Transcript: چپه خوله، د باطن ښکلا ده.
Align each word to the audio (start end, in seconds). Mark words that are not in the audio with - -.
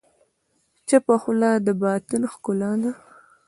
چپه 0.87 1.15
خوله، 1.21 1.51
د 1.65 1.67
باطن 1.83 2.21
ښکلا 2.33 2.71
ده. 2.81 2.91